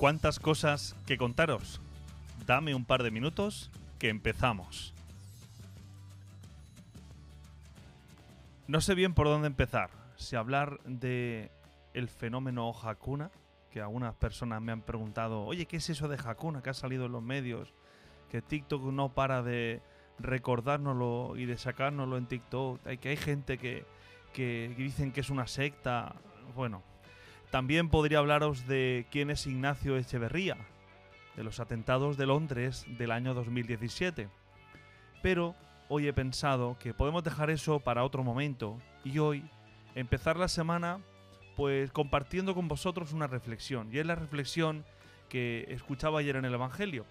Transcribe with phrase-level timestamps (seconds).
[0.00, 1.78] cuántas cosas que contaros.
[2.46, 4.94] Dame un par de minutos que empezamos.
[8.66, 9.90] No sé bien por dónde empezar.
[10.16, 11.50] Si hablar de
[11.92, 13.30] el fenómeno Hakuna,
[13.70, 17.04] que algunas personas me han preguntado, oye, ¿qué es eso de Hakuna que ha salido
[17.04, 17.74] en los medios?
[18.30, 19.82] Que TikTok no para de
[20.18, 22.86] recordárnoslo y de sacárnoslo en TikTok.
[22.86, 23.84] Hay que hay gente que,
[24.32, 26.14] que dicen que es una secta.
[26.56, 26.82] Bueno,
[27.50, 30.56] también podría hablaros de quién es Ignacio Echeverría,
[31.36, 34.28] de los atentados de Londres del año 2017.
[35.22, 35.56] Pero
[35.88, 39.44] hoy he pensado que podemos dejar eso para otro momento y hoy
[39.94, 41.00] empezar la semana
[41.56, 43.92] pues compartiendo con vosotros una reflexión.
[43.92, 44.84] Y es la reflexión
[45.28, 47.04] que escuchaba ayer en el Evangelio.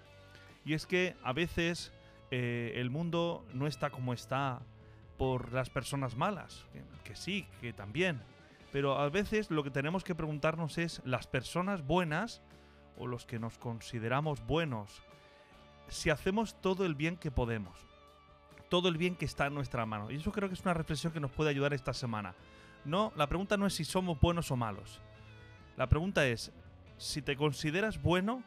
[0.66, 1.92] Y es que a veces
[2.32, 4.62] eh, el mundo no está como está
[5.18, 6.66] por las personas malas,
[7.04, 8.22] que sí, que también.
[8.72, 12.42] Pero a veces lo que tenemos que preguntarnos es, las personas buenas,
[12.98, 15.02] o los que nos consideramos buenos,
[15.88, 17.76] si hacemos todo el bien que podemos,
[18.70, 20.12] todo el bien que está en nuestra mano.
[20.12, 22.36] Y eso creo que es una reflexión que nos puede ayudar esta semana.
[22.86, 25.02] No, la pregunta no es si somos buenos o malos.
[25.78, 26.52] La pregunta es,
[26.98, 28.44] si te consideras bueno,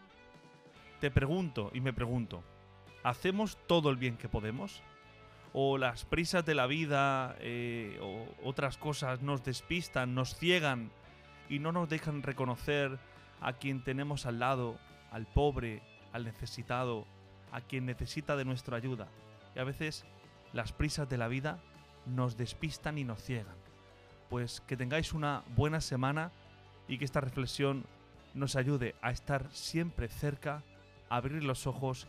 [1.00, 2.45] te pregunto y me pregunto,
[3.03, 4.83] ¿hacemos todo el bien que podemos?
[5.53, 7.98] ¿O las prisas de la vida eh,
[8.45, 10.91] otras cosas nos despistan, nos ciegan
[11.48, 12.99] y no nos dejan reconocer
[13.41, 14.79] a quien tenemos al lado,
[15.11, 17.07] al pobre, al necesitado,
[17.51, 19.09] a quien necesita de nuestra ayuda?
[19.55, 20.05] Y a veces
[20.53, 21.59] las prisas de la vida
[22.07, 23.62] nos despistan y nos ciegan
[24.33, 26.33] pues que tengáis una buena semana
[26.89, 27.84] y que esta reflexión
[28.33, 30.62] nos ayude a estar siempre cerca,
[31.11, 32.09] a abrir los ojos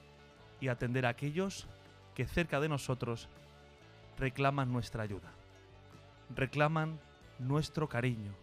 [0.62, 1.68] y atender a aquellos
[2.16, 3.28] que cerca de nosotros
[4.18, 5.34] reclaman nuestra ayuda,
[6.36, 7.00] reclaman
[7.40, 8.34] nuestro cariño.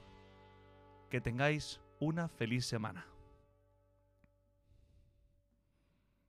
[1.10, 3.09] Que tengáis una feliz semana.